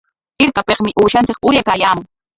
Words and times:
Hirkapikmi 0.43 0.95
uushanchik 1.03 1.41
uraykaayaamun. 1.49 2.05